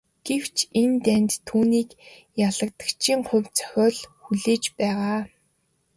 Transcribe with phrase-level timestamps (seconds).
[0.25, 1.89] Гэвч энэ дайнд түүнийг
[2.47, 5.19] ялагдагчийн хувь зохиол хүлээж байгаа.